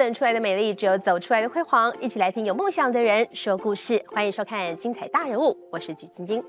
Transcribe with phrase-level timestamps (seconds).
[0.00, 1.92] 等出来的美丽，只有走出来的辉煌。
[2.00, 6.42] 一起来听有梦想的人说故事，欢迎收看《精彩大人物》，我是举晶晶。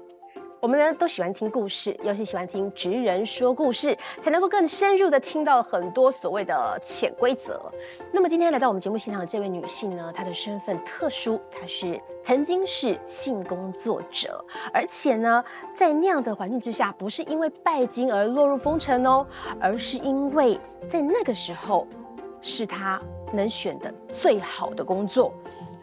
[0.61, 7.69] 我们呢都喜欢听故事，尤其喜欢听职人说故事，才能够更深入的听到很多所谓的潜规则。
[8.13, 14.41] 那么今天来到我们节目现场的这位女性呢，她的身份特殊，她是曾经是性工作者，
[14.73, 19.27] 而且呢，在那样的环境之下，不是因为拜金而落入风尘哦，
[19.59, 21.85] 而是因为在那个时候
[22.39, 22.97] 是她
[23.33, 25.33] 能选的最好的工作。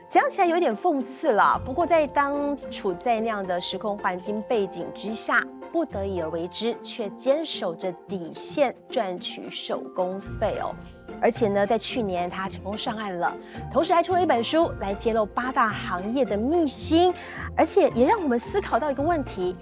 [0.09, 10.75] 讲起来有点讽刺啦，不过在当处在那样的时空环境背景之下，不得已而为之，却坚守着底线赚取手工费哦。
[11.21, 13.31] 而且呢，在去年他成功上岸了，
[13.71, 17.13] 同时还出了一本书来揭露八大行业的秘辛，
[17.55, 19.55] 而且也让我们思考到一个问题：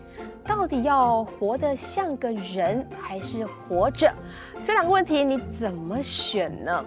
[0.44, 4.12] 到底要活得像个人，还是活着？
[4.62, 6.84] 这两个问题你怎么选呢？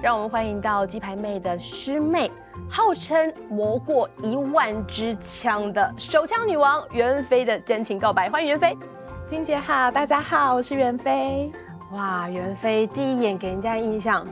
[0.00, 2.30] 让我们欢迎到鸡排妹的师妹。
[2.68, 8.76] 号称磨过一万支枪的手枪女王袁飞的真情告白，欢迎袁飞。
[9.26, 11.50] 金姐好，大家好，我是袁飞。
[11.92, 14.26] 哇，袁飞第一眼给人家印象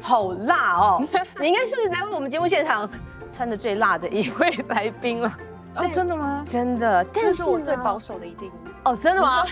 [0.00, 1.02] 好辣哦，
[1.40, 2.88] 你应该是来我们节目现场
[3.30, 5.34] 穿的最辣的一位来宾了。
[5.76, 6.44] 哦，真的吗？
[6.46, 8.52] 真的，这是我最保守的一件衣。
[8.84, 9.42] 哦，真的吗？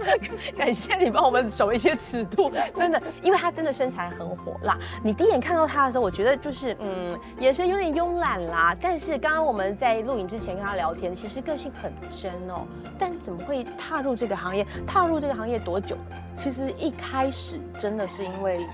[0.56, 4.78] 感谢你帮我们守一些尺度， 真的，因为他真的身材很火辣。
[5.02, 8.76] 你第一眼看到他的时候，我觉得就是嗯，眼神有点慵懒啦。
[8.80, 12.66] 但是刚刚我们在录影之前跟他聊天，其实个性很真哦。
[12.98, 14.66] 但怎么会踏入这个行业？
[14.86, 15.96] 踏入这个行业多久？
[16.34, 18.66] 其实一开始真的是因为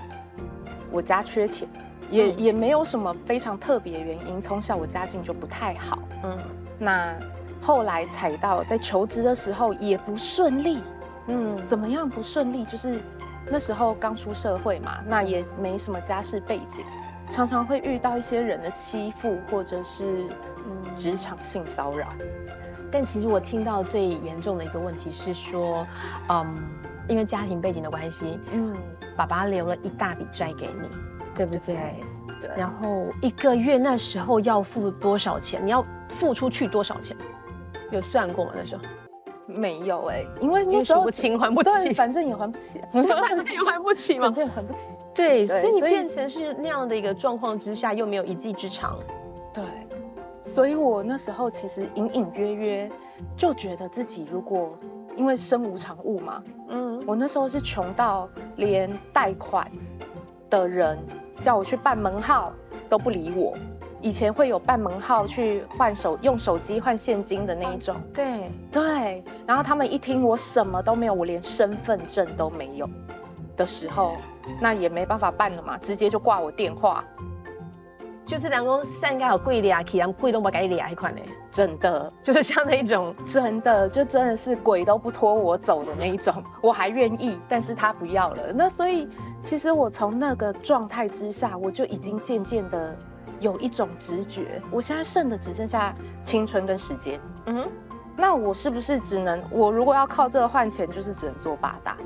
[0.91, 1.67] 我家缺钱，
[2.09, 4.41] 也也没有什么非常特别原因。
[4.41, 6.37] 从小我家境就不太好，嗯，
[6.77, 7.15] 那。
[7.61, 10.81] 后来踩到在求职的时候也不顺利，
[11.27, 12.65] 嗯，怎么样不顺利？
[12.65, 12.99] 就是
[13.49, 16.83] 那时候刚出社会嘛，那也没什么家世背景，
[17.29, 20.25] 常常会遇到一些人的欺负，或者是
[20.65, 22.07] 嗯职场性骚扰。
[22.91, 25.85] 但其实我听到最严重的一个问题是说，
[26.29, 26.55] 嗯，
[27.07, 28.75] 因为家庭背景的关系，嗯，
[29.15, 30.89] 爸爸留了一大笔债给你，
[31.35, 31.75] 对不对？
[32.41, 32.49] 对。
[32.57, 35.65] 然后一个月那时候要付多少钱？
[35.65, 37.15] 你要付出去多少钱？
[37.91, 38.51] 有算过吗？
[38.55, 38.81] 那时候
[39.47, 44.93] 没有哎，因为那时候不清还不起，反正也还不起， 反正 也还不起嘛，反正也还不起。
[45.13, 48.97] 对，所以你变成是那样的一个状况之下，又没有一技之长。
[49.53, 49.63] 对，
[50.45, 52.91] 所以我那时候其实隐隐约约
[53.35, 54.77] 就觉得自己如果
[55.17, 59.69] 因为身无长物嘛，嗯，我那时候是穷到连贷款
[60.49, 60.97] 的人
[61.41, 62.53] 叫我去办门号
[62.87, 63.53] 都不理我。
[64.01, 69.23] 以前会有办门号去换手用手机换现金的那一种，对对。
[69.45, 72.89] 然后他们一听我什么都没有，我连身份证都没有
[73.55, 74.17] 的时候，
[74.59, 77.03] 那也没办法办了嘛，直接就挂我电话。
[78.25, 81.21] 就是两公三该好贵的啊，其他贵都不给你啊，一款呢。
[81.51, 88.53] 真的，就是像那种真的，就真的是鬼都不拖我走的那一种，我还愿意，但是他不要了。
[88.53, 89.07] 那所以
[89.43, 92.97] 其实我从那个状态之下，我就已经渐渐的。
[93.41, 95.93] 有一种直觉，我现在剩的只剩下
[96.23, 97.19] 青春跟时间。
[97.47, 97.69] 嗯哼，
[98.15, 101.97] 那我是不是只能我如果要靠这个换钱，就是只能做八大？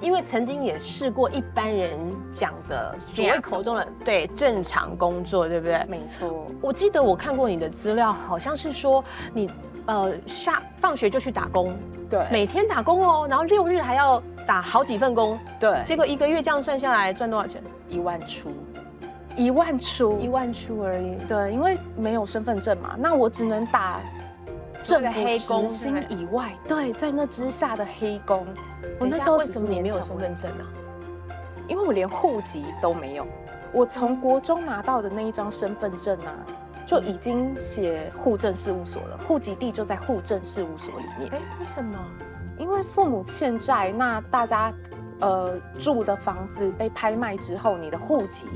[0.00, 1.96] 因为曾经也试过一般人
[2.32, 5.84] 讲的所谓口中的对正常工作，对不对？
[5.88, 6.48] 没错。
[6.60, 9.02] 我记得我看过你的资料，好像是说
[9.32, 9.48] 你
[9.86, 11.74] 呃下放学就去打工，
[12.10, 15.80] 对，每天打工哦，然后六日还要打好几份工，对。
[15.84, 17.62] 结果一个月这样算下来赚多少钱？
[17.88, 18.50] 一万出。
[19.36, 21.16] 一万出，一万出而已。
[21.26, 24.00] 对，因为没有身份证嘛，那我只能打
[24.84, 28.46] 政府工薪以外，对，在那之下的黑工。
[28.98, 30.64] 我那时候为什么你没有身份证呢？
[31.68, 33.26] 因为我连户籍都没有。
[33.72, 36.34] 我从国中拿到的那一张身份证啊，
[36.86, 41.30] 就已经写户政事务所了，户籍地就在户政事务所里面。
[41.32, 41.98] 哎，为什么？
[42.58, 44.72] 因为父母欠债，那大家
[45.20, 48.46] 呃住的房子被拍卖之后，你的户籍。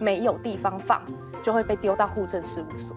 [0.00, 1.00] 没有地方放，
[1.42, 2.96] 就会被丢到户政事务所，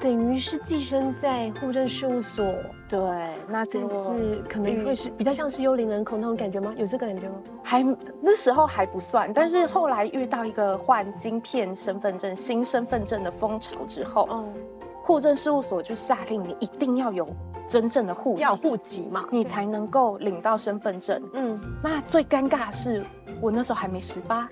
[0.00, 2.44] 等于是寄生在户政事务所。
[2.88, 3.00] 对，
[3.48, 3.80] 那就
[4.16, 6.72] 是可能会是比较像是幽灵人口那种感觉吗？
[6.76, 7.34] 有这个感觉吗？
[7.62, 7.84] 还
[8.22, 14.54] 那时候还不算，但是后来遇到一个换晶片身份证、新身份证的风潮之后，嗯，
[15.02, 17.28] 户政事务所就下令你一定要有
[17.68, 21.22] 真正的户要户籍嘛，你才能够领到身份证。
[21.34, 23.04] 嗯，那最尴尬是
[23.42, 24.48] 我那时候还没十八。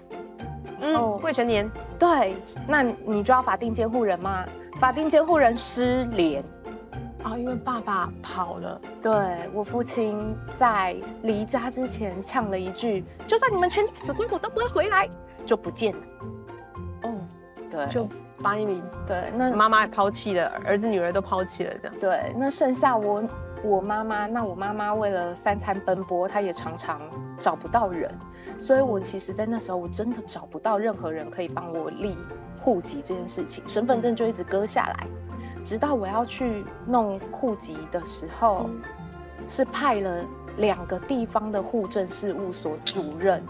[0.80, 2.36] 哦，未成年，对，
[2.66, 4.44] 那你就要法定监护人嘛？
[4.78, 6.44] 法定监护人失联，
[7.22, 8.80] 啊，因为爸爸跑了。
[9.02, 15.08] 对我父亲在离家之前呛了一句：“就算你们全家死光，我都不会回来。”
[15.46, 16.02] 就不见了。
[17.04, 17.14] 哦，
[17.70, 18.08] 对，就
[18.42, 21.96] 把你对那妈妈也抛弃了，儿子女儿都抛弃了，这样。
[21.98, 23.22] 对，那剩下我
[23.62, 27.00] 我妈妈，那我妈妈为了三餐奔波，她也常常
[27.40, 28.10] 找不到人，
[28.58, 32.16] 所以我其实，在那时候我真的找不到任何人可以帮我立
[32.60, 35.06] 户籍这件事情，身份证就一直搁下来，
[35.64, 38.68] 直到我要去弄户籍的时候，
[39.48, 40.24] 是派了
[40.58, 43.42] 两个地方的户政事务所主任，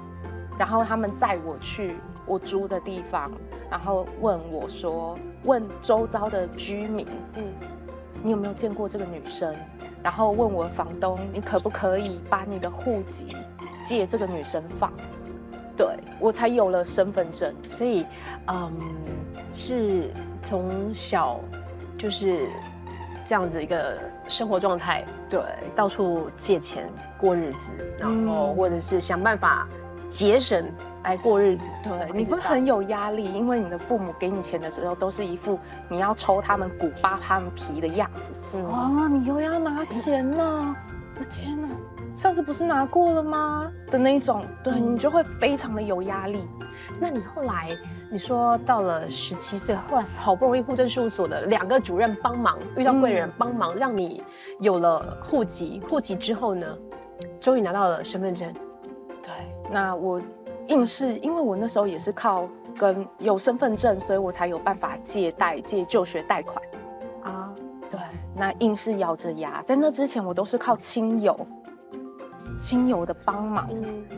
[0.59, 3.31] 然后他们载我去我租的地方，
[3.70, 7.06] 然后问我说，问周遭的居民，
[7.37, 7.44] 嗯，
[8.23, 9.55] 你有没有见过这个女生？
[10.02, 13.37] 然后问我房东，你可不可以把你的户籍
[13.82, 14.93] 借这个女生放？
[15.76, 15.87] 对
[16.19, 18.05] 我才有了身份证，所以，
[18.46, 18.73] 嗯，
[19.52, 20.11] 是
[20.43, 21.38] 从小
[21.99, 22.49] 就是
[23.25, 25.40] 这样子一个生活状态，对，
[25.75, 26.88] 到处借钱
[27.19, 27.58] 过日子，
[27.99, 29.67] 然后或者是想办法
[30.11, 30.64] 节省。
[31.06, 35.56] 来过日子，对，你会很有压力，因为你的父母给你钱的时候，都是一副
[35.88, 38.32] 你要抽他们骨、扒他们皮的样子。
[38.53, 40.76] 哦，你又要拿钱呢？
[41.17, 41.69] 我天哪，
[42.17, 43.70] 上次不是拿过了吗？
[43.88, 46.41] 的那一种，对你就会非常的有压力。
[46.99, 47.70] 那你后来
[48.11, 54.25] 你说到了十七岁，后来好不容易户政事务所的两个主任帮忙，遇到贵人帮忙，让你
[54.59, 55.81] 有了户籍。
[55.88, 56.67] 户籍之后呢，
[57.41, 58.52] 终于拿到了身份证。
[59.23, 59.31] 对，
[59.70, 60.20] 那我。
[60.69, 66.63] 硬是因为我那时候也是靠跟有身份证，所以我才有办法借贷借就学贷款
[67.23, 67.55] 啊。
[67.89, 68.01] 对，
[68.35, 71.47] 那硬是咬着牙，在那之前我都是靠亲友、
[72.59, 73.71] 亲友的帮忙，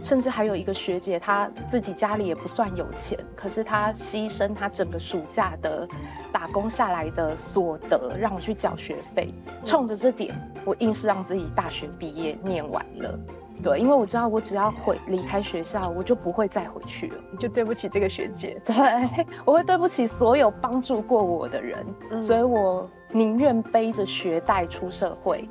[0.03, 5.87] 甚至还有一个学姐，她自己家里也不算有钱，可是她牺牲她整个暑假的
[6.33, 9.33] 打工下来的所得，让我去缴学费。
[9.65, 10.35] 冲着这点，
[10.65, 13.19] 我硬是让自己大学毕业念完了。
[13.62, 17.14] 对，因为我知道我只要回离开学校，我就不会再回去了。
[17.32, 21.84] 你就对不起这个学姐，对我会对不起所有帮助过我的人，
[22.20, 25.49] 所以我宁愿背着学贷出社会，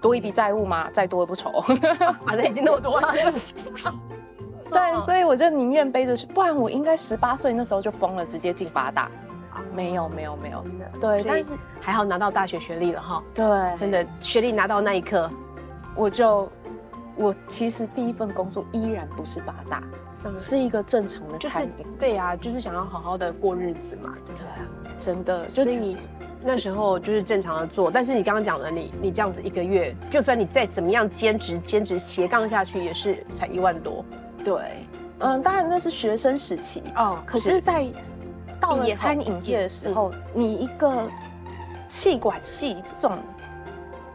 [0.00, 1.60] 多一笔债务嘛，再多也不愁，
[2.24, 3.12] 反正已经那么多了。
[4.70, 9.10] 对，所以我就宁愿背着，不然我应该十八岁那时候就疯了，直接进八大。
[9.74, 10.64] 没有，没有，没有。
[11.00, 11.50] 对，但是
[11.80, 13.20] 还好拿到大学学历了哈。
[13.34, 15.28] 对，真的学历拿到那一刻，
[15.96, 16.48] 我就。
[17.20, 19.82] 我其实第一份工作依然不是八大，
[20.38, 21.86] 是一个正常的餐饮。
[21.98, 24.14] 对呀，就是想要好好的过日子嘛。
[24.34, 24.56] 对啊，
[24.98, 25.48] 真的。
[25.50, 25.98] 所以你
[26.42, 34.02] 那时候就是正常的做，但是你刚刚讲的，你你这样子一个月，就算你再怎么样兼职兼职斜杠下去，也是才一万多。
[34.42, 34.86] 对，
[35.18, 37.18] 嗯，当然那是学生时期哦。
[37.26, 37.86] 可是，在
[38.58, 41.06] 到了餐饮业的时候，你一个
[41.86, 43.18] 气管系这种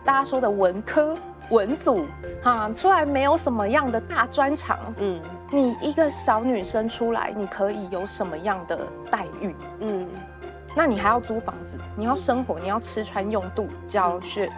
[0.03, 1.15] 大家说的文科。
[1.51, 2.05] 文组
[2.41, 5.19] 哈出来没有什么样的大专长，嗯，
[5.51, 8.79] 你一个小女生出来，你可以有什么样的
[9.11, 9.55] 待遇？
[9.79, 10.07] 嗯，
[10.75, 14.51] 那你还要租房子，你要生活，你要吃穿用度、交学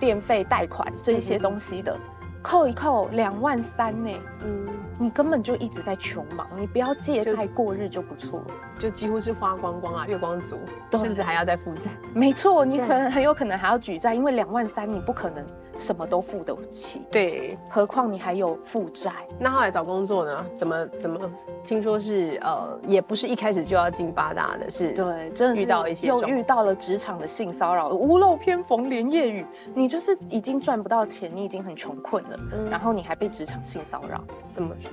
[0.00, 1.96] 电费、贷款这些东西的，
[2.42, 4.10] 扣一扣两万三呢，
[4.44, 4.66] 嗯，
[4.98, 8.42] 你根本就一直在穷忙，你不要借贷过日就不错，
[8.78, 10.58] 就几乎是花光光啊，月光族，
[10.92, 11.90] 甚至还要再负债。
[12.14, 15.44] 没错，你可能很有可能还要举债，因为两万三你不可能。
[15.78, 19.12] 什么都付得起，对，何况你还有负债。
[19.38, 20.46] 那后来找工作呢？
[20.56, 21.20] 怎么怎么？
[21.62, 29.44] 听说是呃，也不是一开始就要进八大的，是对，真的遇到一些，又遇到了职场的性骚扰，屋漏偏逢连夜雨。
[29.74, 32.38] 你就是已经赚不到钱，你已经很穷困了，
[32.70, 34.85] 然后你还被职场性骚扰，怎么说？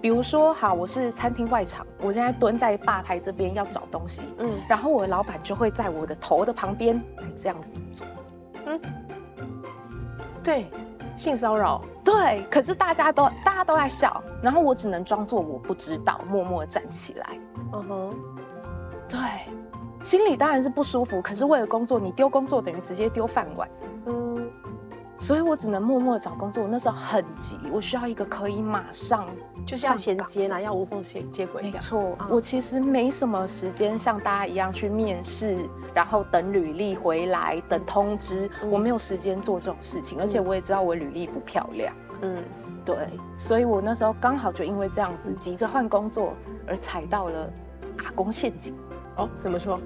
[0.00, 7.00] 比如说，好，我是餐厅外场，我现在蹲在吧台这边要找东西，嗯，然后我的老板就会在我的头的旁边
[7.36, 8.06] 这样的动作，
[8.66, 8.80] 嗯。
[10.42, 10.66] 对，
[11.16, 17.38] 性骚扰，对，可是大家都大家都在笑，然后我只能装作我不知道，默默站起来。
[17.74, 18.14] 嗯哼，
[19.06, 19.18] 对，
[20.00, 23.68] 心里当然是不舒服，可是为了工作，你丢工作等于直接丢饭碗。
[25.20, 25.22] 嗯。
[25.22, 26.62] 所以我只能默默找工作。
[26.62, 29.26] 我那时候很急，我需要一个可以马上
[29.66, 31.62] 就是要衔接啦，要无缝接接轨。
[31.62, 38.50] 没错，我其实没什么时间像大家一样去面试，然后等履历回来，等通知。
[38.70, 41.94] 我没有时间做这种事情，而且我也知道我履历不漂亮。
[42.22, 42.42] 嗯，
[42.84, 42.96] 对，
[43.38, 46.34] 所以我那时候刚好就因为这样子急着换工作，
[46.66, 47.50] 而踩到了
[47.96, 48.74] 打工陷阱。
[49.16, 49.78] 哦，怎么说？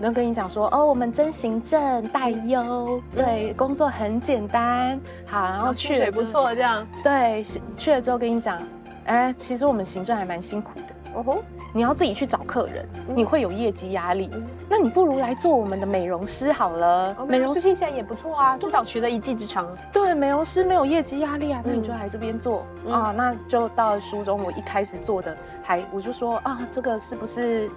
[0.00, 7.44] 能跟你讲说哦，我们真行政代优，对，工作很简单，好，然后去也不错，这样，对，
[7.76, 8.60] 去了之后跟你讲，
[9.06, 11.38] 哎，其实我们行政还蛮辛苦的，哦吼，
[11.72, 14.30] 你要自己去找客人，你会有业绩压力。
[14.70, 17.16] 那你不如来做我们的美容师好了。
[17.26, 19.66] 美容师听起来也不错啊，至少学了一技之长。
[19.90, 23.14] 对，美容师没有业绩压力啊，那你就来这边做啊。
[23.16, 27.70] 那就到了书中，我一开始做的还我就说啊，这个是不是？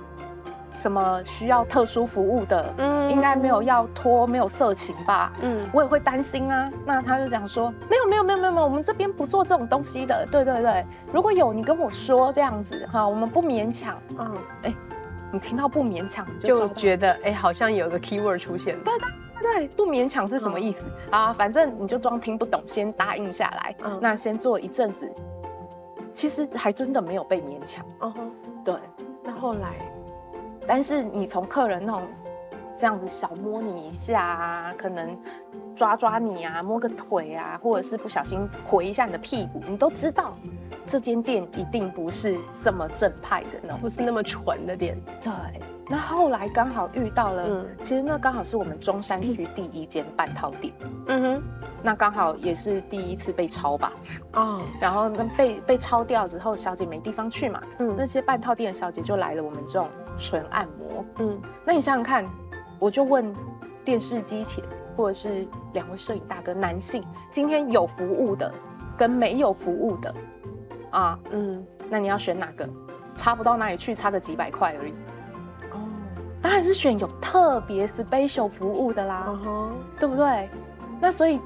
[0.73, 2.73] 什么需要特殊服务的？
[2.77, 5.33] 嗯，应该没有要拖，没有色情吧？
[5.41, 6.71] 嗯，我也会担心啊。
[6.85, 10.25] 那他就讲说，没有没有没有没有没有，我们这边不做这种东西的。
[10.31, 13.97] 对对对，如果有你跟我说这样子哈，我们不勉强。
[14.17, 14.73] 嗯，哎，
[15.31, 18.81] 你听到不勉强就觉得哎，好像有个 keyword 出现。
[18.83, 19.09] 对对
[19.41, 21.33] 对，不勉强是什么意思啊？
[21.33, 23.75] 反正你就装听不懂，先答应下来。
[23.83, 25.11] 嗯，那先做一阵子，
[26.13, 27.85] 其实还真的没有被勉强。
[28.01, 28.31] 嗯哼，
[28.63, 28.75] 对。
[29.23, 29.75] 那后来。
[30.67, 32.03] 但是你从客人那种
[32.77, 35.17] 这样子小摸你一下啊，可能
[35.75, 40.35] 抓抓你啊，摸个腿啊，或者是不小心回一下你的屁股，你都知道
[40.85, 44.99] 这间店一定不是这么正派的那不是那么纯的店。
[45.21, 45.31] 对。
[45.89, 50.73] 那后来刚好遇到了，其实那刚好是我们中山区第一间半套店。
[51.07, 51.43] 嗯哼。
[51.83, 53.91] 那刚好也是第一次被抄吧。
[54.33, 54.61] 哦。
[54.79, 57.61] 然后那被被抄掉之后，小姐没地方去嘛。
[57.79, 57.93] 嗯。
[57.97, 59.89] 那些半套店的小姐就来了我们这种。
[60.17, 62.25] 纯按摩，嗯，那你想想看，
[62.79, 63.33] 我就问
[63.83, 64.63] 电视机前
[64.95, 68.53] 或者是两位摄影大哥，男性今天有服务的
[68.97, 70.13] 跟没有服务的，
[70.91, 72.67] 啊，嗯，那你要选哪个？
[73.15, 74.93] 差不到哪里去，差个几百块而已。
[75.73, 75.79] 哦，
[76.41, 79.37] 当然是选有特别 special 服务的啦，
[79.99, 80.49] 对不对？
[80.99, 81.39] 那所以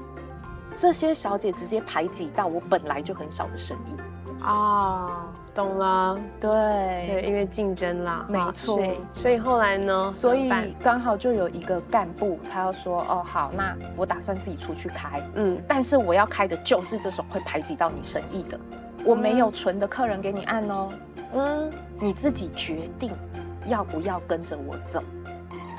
[0.76, 3.96] 这些小姐直接排挤到我本来就很少的生意
[4.42, 5.26] 啊。
[5.56, 8.78] 懂了，对对，因为竞争啦，没错。
[9.14, 10.12] 所以后来呢？
[10.14, 18.60] 所以刚好就有一个干部，他要说：“哦，好，那我打算自己出去开，嗯，但是我要开的就是这种会排挤到你生意的，
[19.02, 20.92] 我没有纯的客人给你按哦，
[21.32, 23.10] 嗯，你自己决定
[23.64, 25.02] 要不要跟着我走。”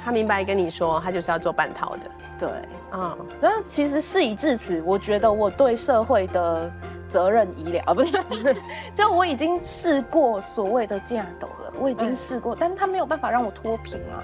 [0.04, 2.02] 他明白跟你说，他就是要做半套的，
[2.40, 2.50] 对，
[2.94, 3.16] 嗯。
[3.40, 6.72] 那其实事已至此，我觉得我对社会的。
[7.08, 8.12] 责任医疗 不是，
[8.94, 14.24] 就我已经试过所谓的架斗了，我已经试过，但他没有办法让我脱贫啊。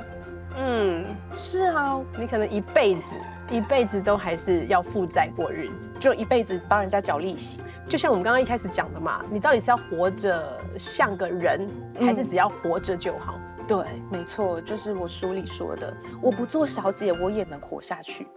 [0.57, 1.03] 嗯，
[1.35, 3.15] 是啊，你可能一辈子
[3.49, 7.59] 一辈子都还是要负债过日子，就一辈子帮人家缴利息。
[7.89, 11.67] 就像我们刚刚一开始讲的嘛，你到底是要活着像个人，
[11.99, 13.35] 还是只要活着就好？
[13.67, 13.77] 对，
[14.11, 18.27] 没错，就是我书里说的，我不做小姐我也能活下去。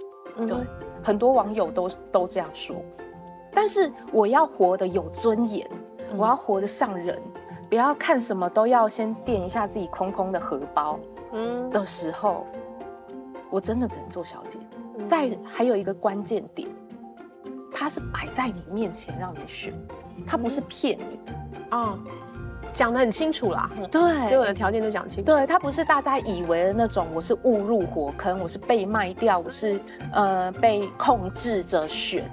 [0.48, 0.56] 对，
[1.02, 2.82] 很多网友都都这样说。
[3.56, 5.66] 但是我要活得有尊严，
[6.14, 7.18] 我要活得像人，
[7.70, 11.00] 不要看什么都要先垫一下自己空空的荷包。
[11.32, 12.46] 嗯，的时候，
[13.48, 14.58] 我真的只能做小姐。
[15.06, 16.68] 再还有一个关键点，
[17.72, 19.72] 它是摆在你面前让你选，
[20.26, 21.18] 它不是骗你
[21.70, 21.98] 啊，
[22.74, 23.70] 讲得很清楚啦。
[23.90, 25.32] 对，所有的条件都讲清楚。
[25.32, 29.80] 对，它不是大家以为的那种，我是误入火坑，我是被卖掉，我是
[30.12, 32.30] 呃被控制着选。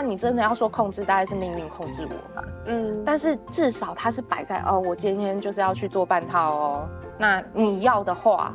[0.00, 2.46] 嗯，当然，你真的要说控制，大概是命运控制我吧。
[2.66, 6.88] 嗯，但是至少它是摆在哦，我今天就是要去做半套哦。
[7.18, 8.54] 那你要的话，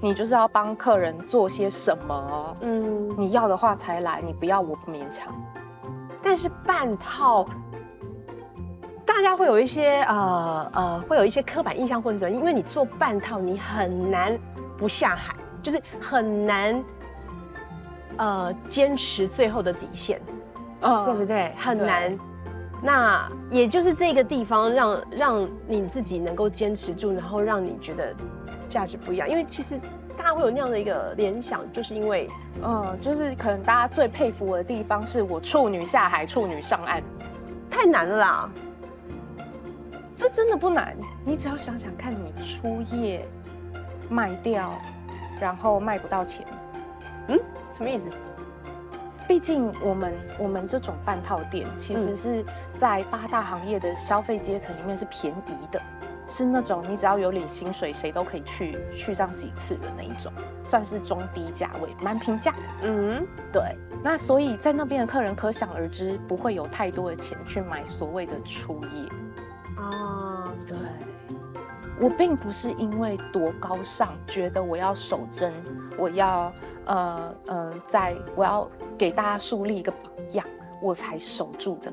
[0.00, 2.56] 你就是要帮客人做些什么哦？
[2.62, 5.32] 嗯，你要的话才来，你不要我不勉强。
[6.22, 7.46] 但是半套，
[9.06, 14.36] 大家会有一些呃呃，会有一些刻板印象或者什么，因为你做半套，你很难
[14.76, 16.84] 不下海，就是很难
[18.16, 20.20] 呃坚持最后的底线。
[20.80, 21.52] 对不对？
[21.56, 22.18] 很难。
[22.82, 28.14] 那也就是这个地方，让让你自己能够坚持住，然后让你觉得
[28.68, 29.28] 价值不一样。
[29.28, 29.78] 因为其实
[30.16, 32.30] 大家会有那样的一个联想，就是因为，
[32.62, 37.02] 嗯，就是可能大家最佩服我的地方，是我处女下海，处女上岸，
[37.70, 38.50] 太难了啦。
[40.16, 43.26] 这真的不难，你只要想想看，你初夜
[44.08, 44.72] 卖掉，
[45.38, 46.46] 然后卖不到钱，
[47.28, 47.38] 嗯，
[47.76, 48.08] 什么意思？
[49.30, 52.44] 毕竟我们我们这种半套店，其实是
[52.74, 55.80] 在八大行业的消费阶层里面是便宜的，
[56.28, 60.32] 是那种你只要有领薪水，谁都可以去去上几次的那一种，
[60.64, 62.58] 算是中低价位，蛮平价的。
[62.82, 63.76] 嗯，对。
[64.02, 69.08] 那所以在那边的客人可想而知，不会有太多的钱去买所谓的初夜。
[69.80, 70.76] 啊，对。
[72.00, 75.52] 我并不是因为多高尚，觉得我要守贞，
[75.98, 76.52] 我要
[76.86, 80.46] 呃呃，在我要给大家树立一个榜样，
[80.82, 81.92] 我才守住的。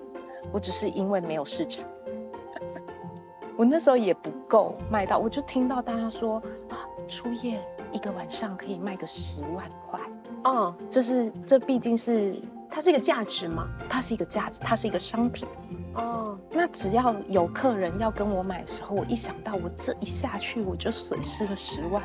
[0.52, 1.84] 我只是因为没有市场，
[3.58, 7.62] 我那时候也不够卖到，我就听到大家说啊，初夜
[7.92, 10.00] 一个晚上可以卖个十万块，
[10.46, 12.40] 哦，就是这毕竟是
[12.70, 13.68] 它是一个价值嘛？
[13.90, 15.48] 它是一个价值，它是一个商品。
[15.96, 22.02] 哦，那只要有客人要跟我买的时候，我一想到我这一下去我就损失了十万，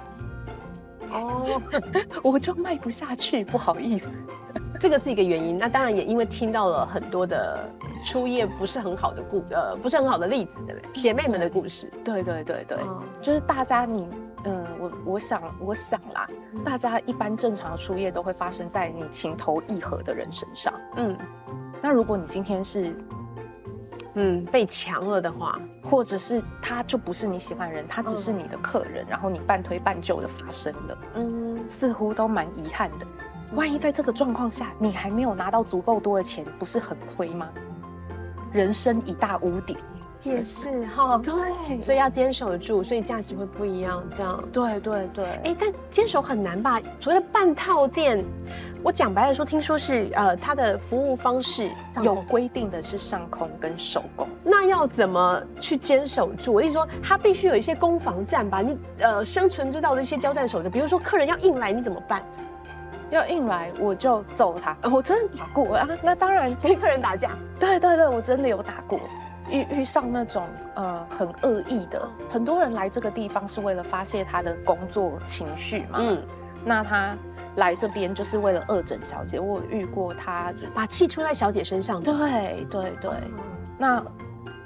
[1.13, 1.63] 哦，
[2.23, 4.09] 我就卖不下去，不好意思，
[4.81, 5.59] 这个是一个原因。
[5.59, 7.69] 那当然也因为听到了很多的
[8.05, 11.01] 初夜不是很好的故，呃，不是很好的例子，对不对？
[11.01, 12.79] 姐妹们的故事，对对对对，
[13.21, 14.09] 就是大家你，
[14.45, 16.29] 嗯，我我想我想啦，
[16.65, 21.17] 大家一般正常的初夜都会发生在你情投意合的人身上，嗯。
[21.85, 22.95] 那如果你今天是，
[24.15, 33.07] 嗯，被强了的话，或者是他就不是你喜欢的人，他只是你的客人，然后你半推半就的发生了，嗯，似乎都蛮遗憾的。
[33.55, 37.49] 万一在这个状况下，你还没有拿到足够多的钱，不是很亏吗？
[38.53, 39.79] 人生一大污点。
[40.25, 44.05] 也是哈，对，所以要坚守住，所以价值会不一样。
[44.17, 45.25] 这样，对对对。
[45.43, 46.81] 哎，但坚守很难吧？
[47.01, 48.25] 所谓的半套店，
[48.85, 51.71] 我讲白了说，听说是呃，它的服务方式
[52.03, 54.27] 有规定的是上空跟手工。
[54.43, 56.53] 那要怎么去坚守住？
[56.53, 58.61] 我意思说，它必须有一些攻防战吧？
[58.61, 62.23] 你呃，生存之道的一些交战守则，比如说客人要硬来，你怎么办？
[63.11, 64.77] 要硬来，我就揍他。
[64.91, 67.31] 我真的打过啊，那当然 跟客人打架。
[67.61, 68.99] 对对对，我真的有打过。
[69.51, 75.99] 遇遇上那种呃很恶意的，很多人来这个地方是为了发泄他的工作情绪嘛。
[75.99, 76.23] 嗯，
[76.65, 77.17] 那他
[77.57, 79.39] 来这边就是为了恶整小姐。
[79.39, 82.03] 我遇过他把气出在小姐身上。
[82.03, 83.11] 对对对。
[83.79, 84.05] 那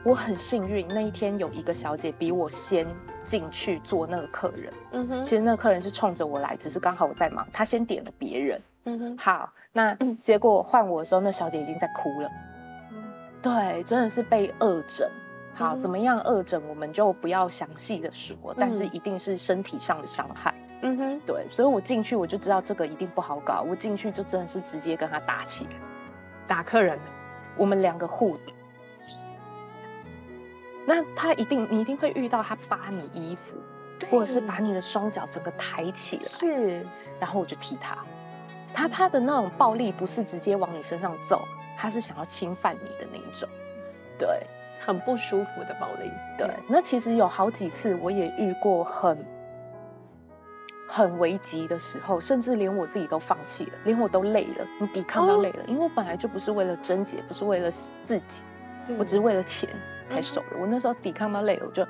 [0.04, 2.86] 我很幸运，那一天有一个小姐比我先
[3.24, 4.72] 进去做那个客人。
[4.92, 5.22] 嗯哼。
[5.22, 8.60] 其实那个客人是冲着我来，只是刚好我在忙，他先点了别人。
[8.84, 9.18] 嗯哼。
[9.18, 12.30] 好，那结果换我的时候，那小姐已经在哭了。
[13.42, 15.08] 对，真的是被恶整。
[15.54, 20.54] 好，怎么样恶整，我们就不要详细的说，但是一定是身体上的伤害。
[20.82, 23.62] 嗯哼，对，所以我进去我就知道这个一定不好搞。
[23.62, 25.70] 我进去就真的是直接跟他打起来，
[26.46, 26.98] 打客人，
[27.56, 28.52] 我们两个互打。
[30.86, 33.56] 那他一定，你一定会遇到他扒你衣服，
[34.10, 36.86] 或者是把你的双脚整个抬起来，是，
[37.18, 37.98] 然后我就踢他。
[38.72, 41.42] 他他的那种暴力不是直接往你身上揍。
[41.78, 43.46] 他是想要侵犯你的那一种，
[44.18, 44.46] 对，
[44.80, 46.10] 很不舒服的暴力。
[46.38, 49.22] 对，那其实有好几次我也遇过很
[50.86, 58.42] 很危急的时候，甚至连我自己都放弃了，连我都累了，你抵抗到累了，因为我本来就不是为了贞洁，不是为了自己，
[58.98, 59.68] 我只是为了钱
[60.06, 60.56] 才守的。
[60.58, 61.86] 我那时候抵抗到累了，我就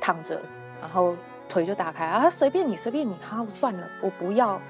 [0.00, 0.40] 躺着，
[0.80, 1.16] 然后
[1.48, 4.60] 腿就打开啊，随便你，随便你，好算了，我不要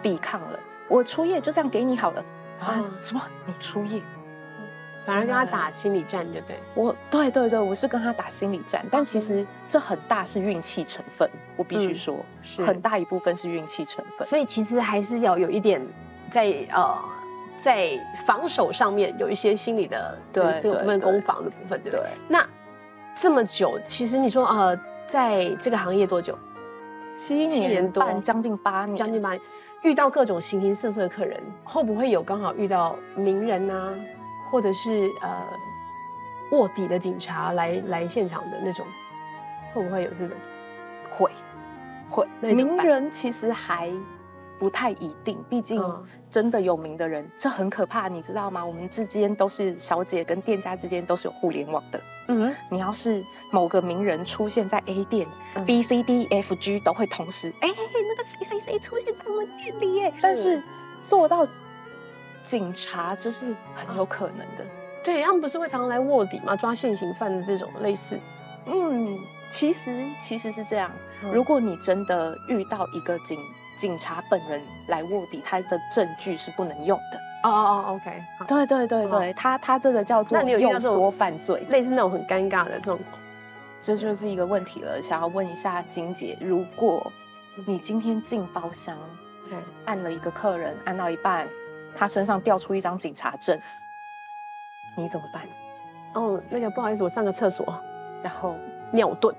[0.00, 2.24] 抵抗了，我初夜就这样给你好了。
[2.60, 2.80] 啊！
[3.00, 3.20] 什么？
[3.44, 4.00] 你初夜，
[5.04, 6.56] 反而跟他打心理战，对不对？
[6.74, 12.16] 我对对对，我是跟他打心理战，但其实这很大是运气成分，我必须说，
[12.58, 14.26] 很大一部分是运气成分。
[14.26, 15.80] 所以其实还是要有一点
[16.30, 16.96] 在呃
[17.58, 17.90] 在
[18.26, 22.06] 防守上面有一些心理的对这个部分攻防的部分，对不对？
[22.28, 22.46] 那
[23.16, 26.38] 这么久，其实你说呃，在这个行业多久？
[27.18, 29.40] 七年多，将近八年，将近八年。
[29.82, 33.92] 遇到各种形形色色的客人，会不会有刚好遇到名人啊，
[34.52, 35.42] 或者是呃
[36.50, 38.86] 卧底的警察来来现场的那种？
[39.72, 40.36] 会不会有这种？
[41.10, 41.30] 会，
[42.08, 42.52] 会。
[42.52, 43.90] 名人其实还
[44.58, 45.82] 不太一定，毕竟
[46.28, 48.64] 真的有名的人，这很可怕，你知道吗？
[48.64, 52.00] 我们之间都是小姐跟店家之间都是有互联网的。
[52.28, 55.26] 嗯，你要是某个名人出现在 A 店
[55.66, 60.12] ，B、C、D、F、G 都会同时，哎，那个谁谁谁出现在我们店里耶。
[60.20, 60.62] 但是
[61.02, 61.46] 做到
[62.42, 64.64] 警察，这是很有可能的。
[65.04, 66.54] 对他们不是会常常来卧底吗？
[66.56, 68.18] 抓现行犯的这种类似。
[68.66, 70.90] 嗯，其实其实是这样。
[71.32, 73.38] 如果你真的遇到一个警
[73.76, 77.18] 警察本人来卧底，他的证据是不能用的。
[77.42, 83.00] 哦哦哦，OK，对对对对，他他这个叫做诱说犯罪，类似那种很尴尬的这种，
[83.80, 85.02] 这就是一个问题了。
[85.02, 87.12] 想要问一下金姐，如果
[87.66, 88.96] 你今天进包厢，
[89.84, 91.48] 按了一个客人，按到一半，
[91.96, 93.58] 他身上掉出一张警察证，
[94.96, 95.42] 你怎么办？
[96.14, 97.66] 哦，那个不好意思，我上个厕所，
[98.22, 98.56] 然后
[98.92, 99.34] 尿遁。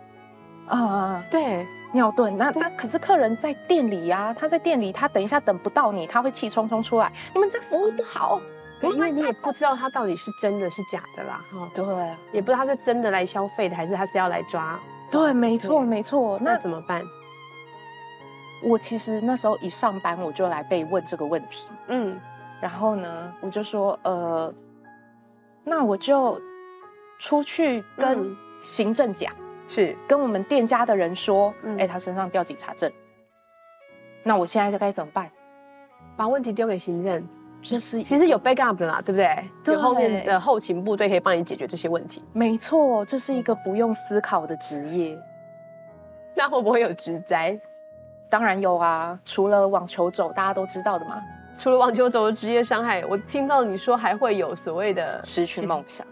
[0.68, 1.66] 啊，对。
[1.94, 7.14] 尿遁，那那可是客人在店里呀，他在店里，他等一下等不到你，他会气冲冲出来。
[7.36, 8.42] 你们这服务不好，
[8.82, 11.86] 对，因为你也不知道他到底是真的是假的啦，哈，对，
[12.32, 14.80] 也不知道他是真的来消费的，还是他是要来抓。
[15.12, 16.40] 对，没错，没错。
[16.42, 17.04] 那怎么办？
[18.64, 22.20] 我其实那时候一上班我就来被问这个问题，嗯，
[22.64, 24.54] 然后呢，我就说，呃，
[25.66, 26.40] 那我就
[27.20, 29.34] 出去跟行政讲。
[29.68, 32.90] 是跟我们店家的人说，哎，他身上掉警察证，
[34.24, 35.30] 那我现在该怎么办？
[36.16, 37.28] 把问题丢给行政？
[37.62, 39.50] 就是其实有 backup 的啦，对不对？
[39.62, 42.24] 对有后面的后勤部队可以帮你解决这些问题。
[42.32, 45.18] 没错，这是一个不用思考的职业。
[46.36, 47.60] 那会不会有职灾？
[48.30, 51.22] 当然有啊，除了网球肘，大家都知道的嘛。
[51.56, 56.06] 除了网球肘的职业伤害，我听到你说还会有所谓的失去梦想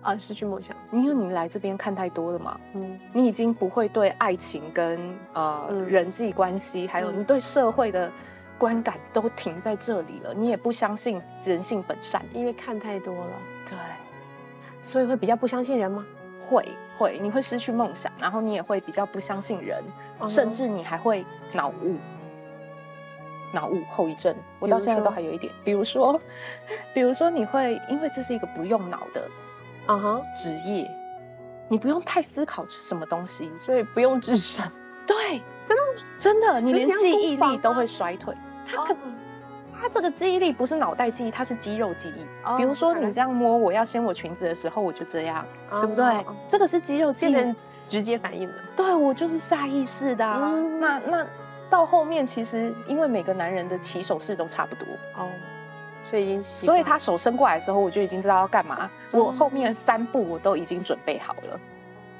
[0.00, 0.76] 啊，失去梦想。
[0.90, 8.10] 因为你来这边看太多了嘛，嗯，你已经不会对爱情跟呃人际关系，还有你对社会的。
[8.58, 13.32] 观感都停在这里了，你也不相信人性本善，因为看太多了。
[13.66, 13.76] 对，
[14.80, 16.06] 所以会比较不相信人吗？
[16.40, 16.64] 会
[16.96, 19.82] 会，你会失去梦想，然后你也会比较不相信人，
[20.28, 21.96] 甚至你还会脑雾。
[23.52, 25.52] 脑雾后遗症，我到现在都还有一点。
[25.62, 26.20] 比如说，
[26.94, 29.22] 比如说你会因为这是一个不用脑的
[29.86, 30.90] 啊哈职业，
[31.68, 34.70] 你不用太思考什么东西，所以不用智商。
[35.06, 36.02] 对，真的吗？
[36.18, 38.34] 真的，你连记忆力都会衰退。
[38.64, 38.96] 他可，
[39.80, 42.24] 他这个记忆力不是脑袋记忆，它是肌肉记忆。
[42.56, 45.44] 比如说你这样摸，我要掀我裙子的时候，我就这样，
[45.80, 46.24] 对不对？
[46.46, 48.54] 这个是肌肉记忆，直接反应的。
[48.76, 50.24] 对，我就是下意识的。
[50.24, 51.26] 那那
[51.72, 54.86] 到后面，其实因为每个男人的起手式都差不多。
[55.16, 55.30] 哦，
[56.04, 58.90] 所以已经，所以他手伸过来的时候，我就已经知道要干嘛。
[59.10, 61.58] 我后面三步我都已经准备好了。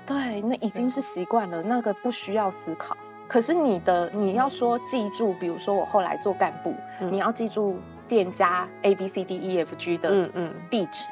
[0.06, 2.96] 对，那已经是习惯了，那个不需要思考。
[3.28, 10.54] 可是你的你要说记住，比如说我后来做干部，你要记住店家 A B C D E F G 的嗯嗯。
[10.70, 11.04] 地址、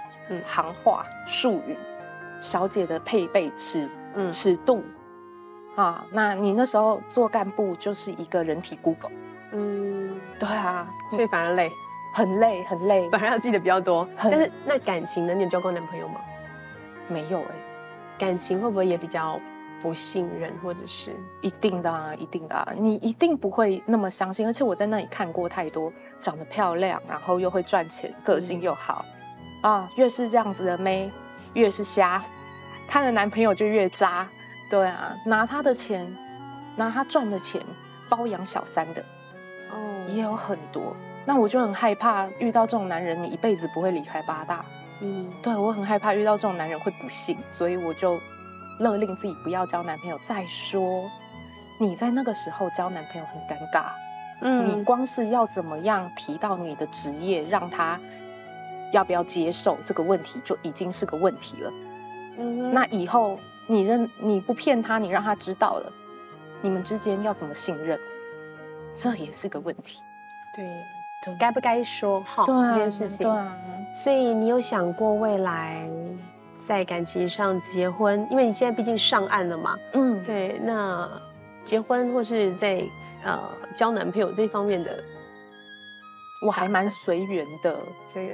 [0.47, 1.77] 行话、术语、
[2.39, 3.87] 小姐的配备尺
[4.33, 4.83] 尺度
[5.77, 6.05] 啊。
[6.11, 9.13] 那你那时候做干部就是一个人体 Google，
[9.53, 11.71] 嗯，对啊，所以反而累，
[12.15, 14.09] 很累很累，反而要记得比较多。
[14.17, 15.35] 但是那感情呢？
[15.35, 16.21] 你有交过男朋友吗？
[17.09, 17.55] 没有哎，
[18.19, 19.41] 感情会不会也比较？
[19.83, 24.45] 不信任，或者是一定的啊，一定的啊，你一定不会那么相信。
[24.47, 29.07] 而且我在那里看过太多长得漂亮，然后又会赚钱，个性又好
[29.63, 31.11] 啊，越是这样子的妹，
[31.55, 32.23] 越是瞎，
[32.87, 34.29] 她的男朋友就越渣。
[34.71, 36.07] 对啊，拿他的钱，
[36.77, 37.61] 拿他赚的钱
[38.09, 39.05] 包养小三的，
[39.71, 40.97] 哦，也有很多。
[41.27, 44.65] 那我就很害怕遇到这种男人，你一辈子不会离开八大。
[45.01, 48.19] 嗯，对我很害怕遇到这种男人会不幸，所以我就。
[48.81, 50.19] 勒令自己不要交男朋友。
[50.23, 51.07] 再说，
[51.79, 53.91] 你在那个时候交男朋友很尴尬。
[54.41, 58.01] 嗯，你光是要怎么样提到你的职业，让他
[58.91, 61.71] 要不要接受这个问题，就已经是个问题了。
[62.39, 63.39] 嗯，那以后
[63.71, 65.93] 你认你不骗他，你让他知道了，
[66.61, 67.97] 你们之间要怎么信任，
[68.93, 70.03] 这也是个问题。
[70.53, 70.67] 对，
[71.39, 73.19] 该不该说好这件事情？
[73.19, 73.57] 对啊。
[73.95, 75.89] 所以你有想过未来？
[76.59, 79.79] 在感情上结婚，因为你现在毕竟上岸了嘛。
[79.93, 80.61] 嗯，对。
[80.65, 81.09] 那
[81.65, 82.85] 结婚或是在
[83.25, 83.41] 呃
[83.77, 85.03] 交男朋友这方面的，
[86.41, 87.79] 我还蛮随缘的。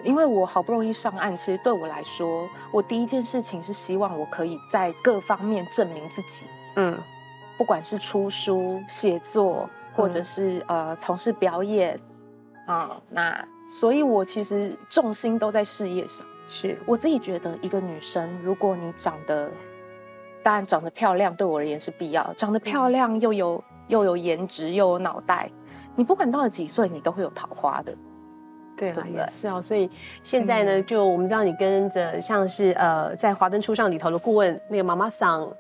[0.03, 6.47] 因为我好不容易上岸，其实对我来说，我第一件事情是希望我可以在各方面证明自己。
[6.77, 6.99] 嗯，
[7.59, 11.99] 不管是出书、写作，或者是呃从事表演
[12.67, 16.25] 啊，那所以我其实重心都在事业上。
[16.49, 19.51] 是我自己觉得，一个女生，如果你长得，
[20.45, 22.33] 当然长得漂亮，对我而言是必要。
[22.35, 25.51] 长得漂亮又有又有颜值又有脑袋，
[25.97, 27.93] 你不管到了几岁，你都会有桃花的。
[28.77, 29.61] 对啊，也是啊。
[29.61, 29.91] 所以
[30.23, 35.51] 现在呢，就我们知道你跟着像是呃，在华灯初上里头的顾问那个妈妈桑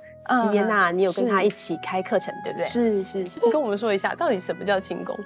[0.51, 2.66] 伊耶娜，你有跟她一起开课程，对不对？
[2.66, 3.40] 是是是。
[3.51, 5.18] 跟我们说一下，到底什么叫轻功？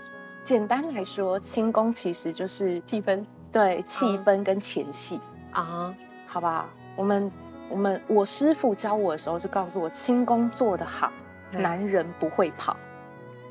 [0.45, 5.21] 简单来说，轻功其实就是气氛，对气氛跟前戏。
[5.51, 5.93] 啊，
[6.27, 7.33] 好吧，我们
[7.69, 11.13] 我们我师傅教我的时候就告诉我，轻功做得好，
[11.51, 12.77] 男人不会跑。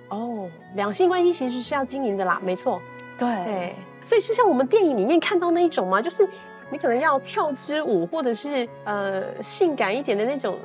[0.10, 2.82] 哦，两性关系其实是要经营的啦，没错。
[3.18, 6.02] 对，所以是像我们电影里面看到那一种吗？
[6.02, 6.28] 就是
[6.70, 10.58] 你可能要跳支舞，或者是呃性感一点的那种，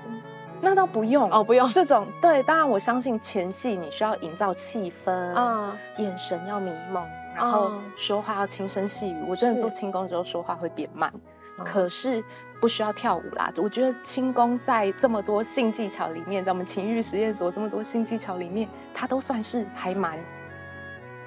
[0.60, 2.06] 那倒不用哦，不用这种。
[2.20, 7.04] 对，当然我相信前戏你需要营造气氛啊，眼神要迷蒙。
[7.36, 11.12] 然后说话要轻声细语，我真的做轻功之后说话会变慢，
[11.58, 12.24] 可是
[12.60, 13.52] 不需要跳舞啦。
[13.58, 20.18] 我觉得轻功在这么多性技巧里面，在我们情欲实验所这么多性技巧里面，它都算是还蛮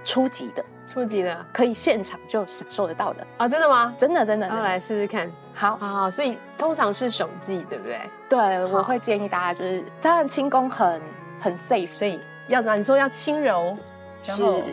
[0.04, 3.48] 初级的，初级的可以现场就享受得到的啊！
[3.48, 3.94] 真的吗？
[3.98, 5.32] 真的真的，那来试试看。
[5.54, 6.12] 好，好，好。
[6.12, 8.00] 所以通常是手技，对不对？
[8.30, 11.02] 对，我会建议大家就是，当然轻功很
[11.40, 12.78] 很 safe，所以要怎么？
[12.78, 13.78] 你说要轻柔，
[14.24, 14.64] 是。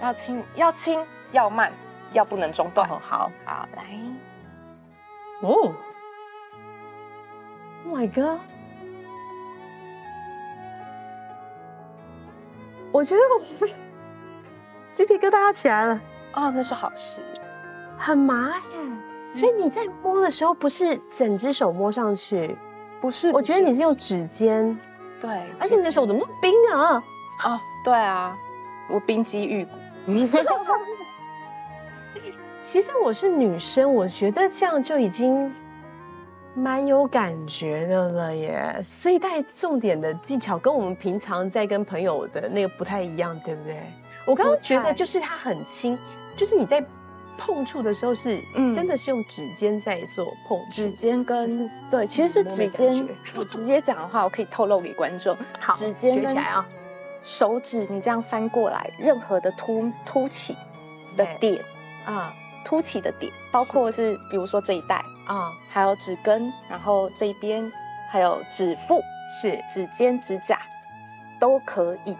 [0.00, 1.72] 要轻要轻要慢，
[2.12, 2.88] 要不能中断。
[2.88, 3.84] 好好来，
[5.42, 5.74] 哦
[7.86, 8.40] ，My God！
[12.92, 13.20] 我觉得
[13.60, 13.66] 我
[14.92, 16.00] 鸡皮疙瘩起来了。
[16.34, 17.20] 哦，那是好事，
[17.98, 18.62] 很麻耶。
[19.32, 22.56] 所以你在摸的时候，不是整只手摸上去，
[23.00, 23.32] 不是？
[23.32, 24.78] 我觉得你是用指尖，
[25.20, 25.30] 对。
[25.58, 27.02] 而且你的手怎么冰啊？
[27.44, 28.38] 哦，对啊，
[28.88, 29.72] 我冰肌玉骨。
[32.64, 35.52] 其实我是女生，我觉得这样就已经
[36.54, 38.80] 蛮有感觉的了耶。
[38.82, 43.80] 所以带重点的技巧跟我们平常在跟朋友的那个不太一样，对不对？
[44.26, 45.98] 我刚刚觉得就是它很轻，
[46.36, 46.82] 就是你在
[47.36, 53.06] 碰触的时候是，嗯，真的是用指尖在做碰，指尖跟对，其实是指尖。
[53.36, 55.36] 我直接讲的话，我可以透露给观众。
[55.58, 56.66] 好，指尖学起来啊。
[57.24, 60.56] 手指你这样翻过来，任何的凸凸起
[61.16, 61.60] 的点
[62.04, 67.70] 啊，凸起的点，包括是比如说这一带啊，还有指根，然后这一边
[68.10, 69.00] 还有指腹，
[69.40, 70.58] 是指尖、指甲
[71.40, 72.16] 都可以。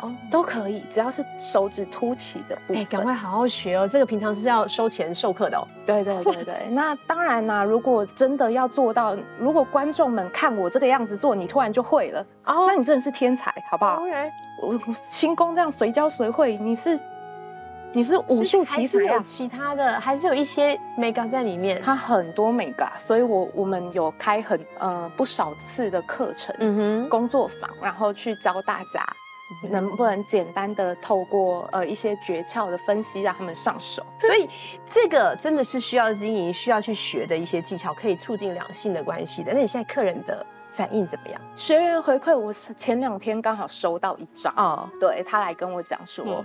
[0.00, 2.82] 哦，都可以，只要是手指凸起的部分。
[2.82, 3.86] 哎，赶快好好学哦！
[3.86, 5.62] 这个平常是要收钱授课的哦。
[5.86, 16.98] 对对对对，那当然啦，如果真的要做到，如果观众们看我这个样子做，你突然就会了，哦，那你真的是天才，好不好？OK，我轻功这样随教随会，你是
[17.94, 19.22] 你是武术奇才啊？
[19.24, 29.06] 其他的还是有一些美感在里面，它很多美感，所以我我们有开很呃不少次的课程，嗯哼，工作坊，然后去教大家。
[29.68, 34.02] 能不能简单的透过呃一些诀窍的分析让他们上手？
[34.18, 34.48] 所以
[34.86, 39.52] 这个真的是需要经营、需要去学的一些技巧，可以促进两性的关系的。
[39.52, 41.38] 那你现在客人的反应怎么样？
[41.54, 46.42] 学员回馈，我前两天刚好收到一张啊，对他来跟我讲说，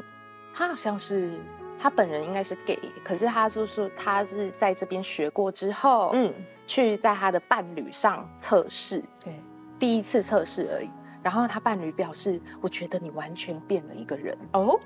[0.58, 1.32] 他好像是
[1.78, 6.34] 他本人应该是 gay，可是他就是他是在这边学过之后，嗯，
[6.66, 9.40] 去在他的伴侣上测试，对，
[9.78, 10.90] 第一次测试而已。
[11.22, 14.80] 然后他伴侣表示：“我觉得你完全变了一个人哦，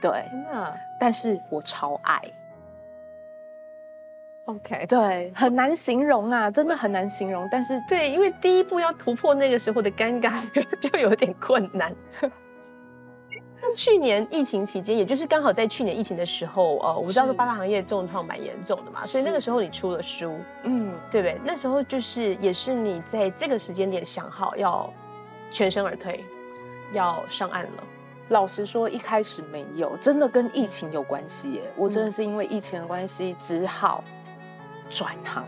[0.00, 0.24] 对，
[0.98, 2.20] 但是我超爱。
[4.46, 7.46] OK，对，很难形容啊，真的很难形容。
[7.52, 10.42] 但是对，因为第一步要突破那个时候的尴尬，
[10.80, 11.94] 就有点困难。
[13.76, 21.38] 去年疫情期间，也就是刚好在去年疫情的时候，呃，我知道说八大行业重创蛮严重的嘛，所以那个时候你出了书，嗯，对不对？
[21.44, 24.92] 那时候就是也是你在这个时间点想好要。
[25.50, 26.22] 全身而退，
[26.92, 27.82] 要上岸了。
[28.28, 31.62] 老实说，一开始没有，真的跟疫情有关系耶。
[31.74, 34.04] 我真的是因为疫情的关系，只好
[34.90, 35.42] 转行。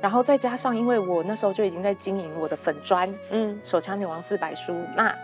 [0.00, 4.74] 然后再加上，因为我那时候就已经在经营我的粉砖，嗯，手枪女王自白书。
[4.96, 5.14] 那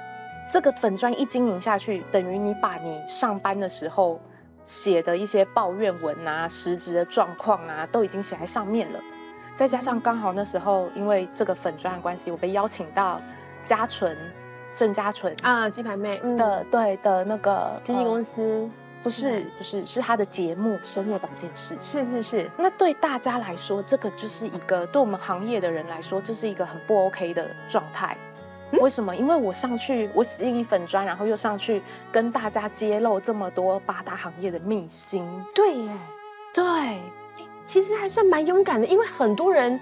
[0.50, 4.20] 这个粉砖一经营下去，等于你把你上班的时候
[4.64, 9.00] 写的一些抱怨文啊、实职的状况啊，都已经写在上面了。
[9.54, 13.20] 再加上刚好那时候，因为这个粉砖的关系，我被邀请到。
[13.62, 14.16] 嘉纯，
[14.74, 18.68] 郑嘉纯啊，鸡排妹的对的那个经纪公司，
[19.02, 22.50] 不是不是是他的节目《深夜保健室》，是是是。
[22.56, 28.16] 那对大家来说，这个就是一个对我们行业的人来说，这是一个很不 OK 的状态。
[28.78, 29.14] 为什么？
[29.14, 35.26] 因为我上去，我经营粉砖，然后又上去跟大家揭露这么多八大行业的秘辛。
[35.54, 35.92] 对耶，
[36.54, 36.64] 对，
[37.64, 39.78] 其实还算蛮勇敢的，因为很多人。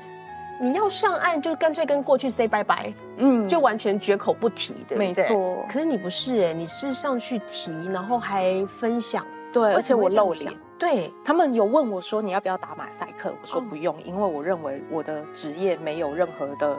[0.61, 5.65] 你要上岸就干脆跟过去 say 拜拜，嗯，就完全绝口不提的，没错。
[5.73, 10.53] 可是你不是哎，你是上去提，然后还分享，对，而且我露脸。
[10.77, 16.77] 对他们有问我说你要不要打马赛克，我说不用，因为我认为我的职业没有任何的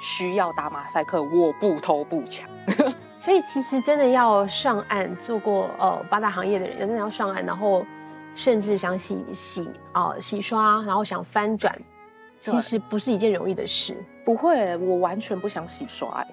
[0.00, 2.48] 需要打马赛克，我不偷不抢。
[3.18, 7.86] 所以其实真的要上岸，做过呃八大行业的人，真的要上岸，然后
[8.34, 11.76] 甚至想洗洗啊洗刷，然后想翻转。
[12.44, 16.26] 其实不是一件容易的事，不会，我完全不想洗刷。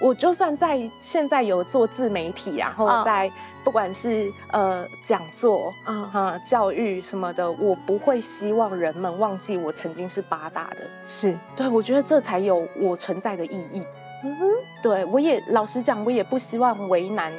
[0.00, 3.30] 我就算在现在有做自媒体，然后在
[3.62, 10.88] 不管是呃讲座啊哈教育什么的，我不会希望人们忘记我曾经是八大的。
[11.06, 13.84] 是对，我觉得这才有我存在的意义。
[14.24, 14.46] 嗯哼，
[14.82, 17.32] 对我也老实讲，我也不希望为难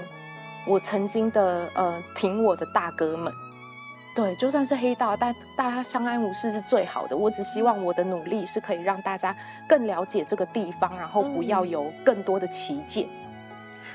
[0.67, 3.34] 我曾经的呃挺我的大哥们。
[4.13, 7.15] 对，就算是黑道，但大家相安无事是最好的。
[7.15, 9.34] 我只希望我的努力是可以让大家
[9.67, 13.08] 更了解这个地方，然后不要有更多的旗舰。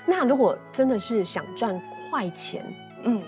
[0.07, 1.79] 那如果真的是想赚
[2.11, 2.65] 快钱，
[3.03, 3.23] 嗯，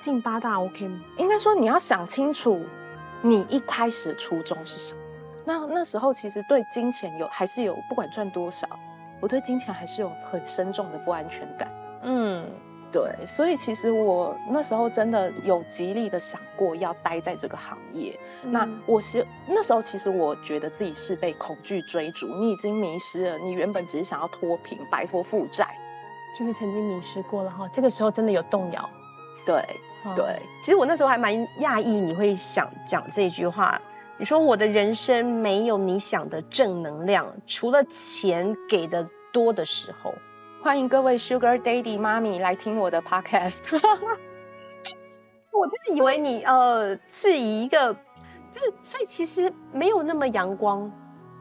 [0.00, 1.00] 进八大 OK 吗？
[1.16, 2.60] 应该说你要想清楚，
[3.22, 5.00] 你一开始的初衷是什么。
[5.46, 8.68] 那那时候其实对金钱有还是有，不管赚多少，
[9.18, 11.68] 我对金钱还是有很深重的不安全感。
[12.02, 12.44] 嗯。
[12.94, 18.16] 对，所以其实我那时候真的有极力的想过要待在这个行业。
[18.44, 25.76] 那我是那时候其实我觉得自己是被恐惧追逐，你已经迷失了，你原本只是想要脱贫、摆脱负债，
[26.38, 27.68] 就是曾经迷失过了哈。
[27.72, 28.88] 这个时候真的有动摇。
[29.44, 29.60] 对，
[30.14, 33.80] 对，其实我那时候还蛮讶异，你会想讲这句话。
[34.16, 40.14] 你说我的人生没有你想的正能量，除了钱给的多的时候。
[40.64, 43.58] 欢迎各位 Sugar Daddy 妈咪来听我的 Podcast。
[45.52, 47.92] 我真的以为你呃是以一个，
[48.50, 50.90] 就是所以其实没有那么阳光。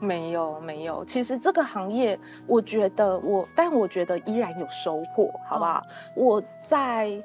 [0.01, 5.81] 没有没有，其实这个行业，我觉得我，但我觉得依然有收获，好不好？
[6.17, 7.17] 我在，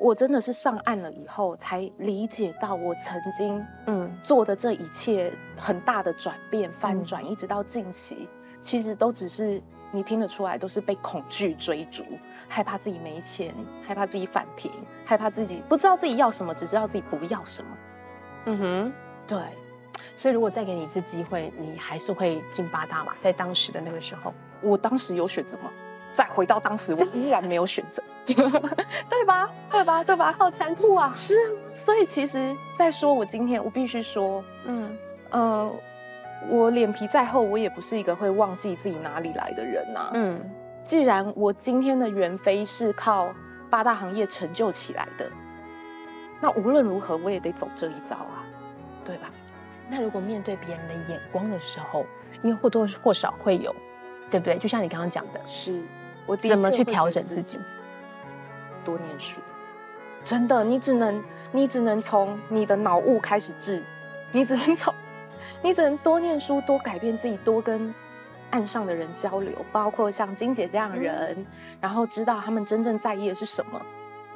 [0.00, 8.26] 我真的是上岸了以后，才理解到我曾经嗯做的这一切很大的转变、翻转，一直到近期，
[8.62, 12.04] 其实都只是你听得出来，都是被恐惧追逐，
[12.48, 13.54] 害怕自己没钱，
[13.86, 14.70] 害怕自己返贫，
[15.04, 17.70] 害怕自己不知道自己要什么，只知道自己不要什么。
[18.46, 18.92] 嗯哼，
[19.26, 19.38] 对。
[20.16, 23.12] 所以，如果再给你一次机会，你还是会进八大嘛？
[23.22, 25.70] 在当时的那个时候，我当时有选择吗？
[26.12, 29.48] 再回到当时，我依然没有选择， 对吧？
[29.70, 30.02] 对吧？
[30.02, 30.34] 对吧？
[30.38, 31.12] 好残酷啊！
[31.14, 34.96] 是啊，所以其实再说，我今天我必须说，嗯
[35.30, 35.72] 呃，
[36.46, 40.10] 我脸皮再厚，我也不是一个会忘记自己哪里来的人呐。
[40.14, 40.40] 嗯，
[40.84, 43.34] 既然我今天的元飞是靠
[43.68, 45.30] 八大行业成就起来的，
[46.40, 48.44] 那无论如何，我也得走这一招啊，
[49.04, 49.30] 对吧？
[49.90, 52.06] 那如果面对别人的眼光的时候，
[52.42, 53.74] 因为或多或少会有，
[54.30, 54.56] 对不对？
[54.58, 55.82] 就像你刚刚讲的，是
[56.26, 57.58] 我怎么去调整自己？
[58.84, 59.40] 多念书，
[60.22, 61.22] 真的，你只能
[61.52, 63.82] 你只能从你的脑雾开始治，
[64.30, 64.94] 你只能从
[65.62, 67.94] 你只能多念书，多改变自己，多跟
[68.50, 71.46] 岸上的人交流，包括像金姐这样的人，
[71.80, 73.80] 然后知道他们真正在意的是什么。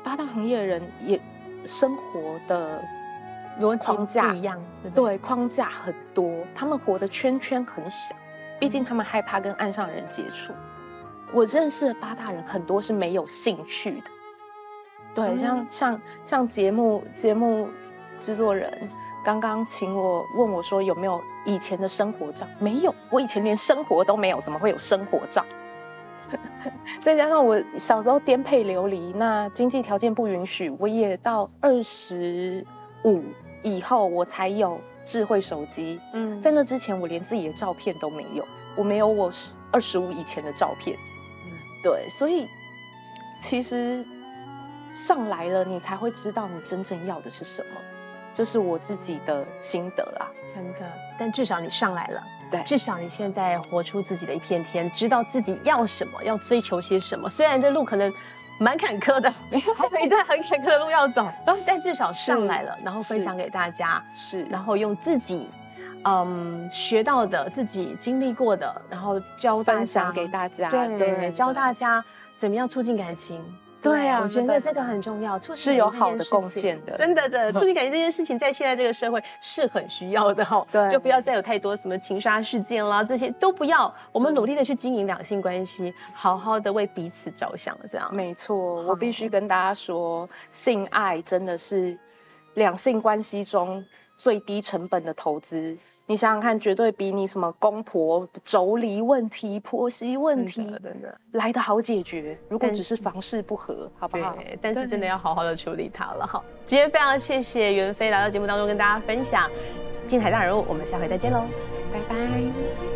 [0.02, 1.20] 八大行业的人也
[1.64, 2.82] 生活的。
[3.78, 4.58] 框架一样，
[4.94, 8.16] 对，框架很多，他们活的圈圈很小，
[8.58, 10.54] 毕竟他们害怕跟岸上人接触。
[11.32, 14.11] 我认识的八大人很多是没有兴趣的，
[15.14, 17.68] 对，像像像节目节目
[18.18, 18.88] 制作人
[19.24, 25.44] 刚刚请我问我说有没有以前的生活照，没有，我以前连生活都没有，怎么会有生活照？
[27.00, 32.66] 再加上我小时候颠沛流离，那经济条件不允许，我也到二十
[33.04, 33.22] 五。
[33.64, 40.98] 以后我才有智慧手机，嗯，在那之前我连自己的照片都没有，我没有我十二十五以前的照片，
[41.46, 42.48] 嗯，对，所以
[43.40, 44.04] 其实
[44.90, 47.80] 上来了，你才会知道你真正要的是什么，
[48.35, 50.81] 这是我自己的心得啊，真的。
[51.18, 57.29] 但至少你上来了，对，至少你现在活出自己的一片天，知道自己要什么，要追求些什么。
[57.29, 58.12] 虽然这路可能。
[58.59, 61.27] 蛮坎坷的， 还有一段很坎坷的路要走，
[61.66, 65.49] 但至少上来了，然后分享给大家，是，然后用自己，
[66.05, 72.05] 嗯，学到的，自己经历过的，然后教分享给大家，对，教大家
[72.37, 73.42] 怎么样促进感情。
[73.83, 80.64] 对啊，我觉得这个很重要，促是有好的贡献的，真的的， 促进感情这件事情在现在这个社会是很需要的哈。
[80.71, 88.09] 对，就不要再有太多什么情杀事件啦，这些都不要，我们努力的去经营两性关系，好好的为彼此着想，这样。
[88.14, 91.99] 没错，我必须跟大家说，性爱真的是
[92.55, 93.85] 两性关系中
[94.16, 95.77] 最低成本的投资。
[96.07, 100.71] 你想想看，绝对比你什么公婆妯娌问题、婆媳问题
[101.33, 102.37] 来的好解决。
[102.49, 104.37] 如果只是房事不和，好不好？
[104.61, 106.43] 但是真的要好好的处理它了哈。
[106.67, 109.49] 今天非常谢谢袁飞来到节目当中跟大家分享
[110.07, 111.45] 精彩大人物，我们下回再见喽，
[111.93, 112.91] 拜拜。